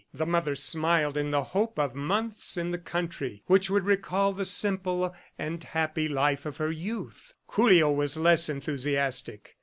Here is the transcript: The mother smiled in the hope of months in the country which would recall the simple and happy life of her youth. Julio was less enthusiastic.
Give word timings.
The 0.15 0.25
mother 0.25 0.55
smiled 0.55 1.15
in 1.15 1.29
the 1.29 1.43
hope 1.43 1.77
of 1.77 1.93
months 1.93 2.57
in 2.57 2.71
the 2.71 2.79
country 2.79 3.43
which 3.45 3.69
would 3.69 3.85
recall 3.85 4.33
the 4.33 4.45
simple 4.45 5.13
and 5.37 5.63
happy 5.63 6.07
life 6.09 6.47
of 6.47 6.57
her 6.57 6.71
youth. 6.71 7.33
Julio 7.49 7.91
was 7.91 8.17
less 8.17 8.49
enthusiastic. 8.49 9.57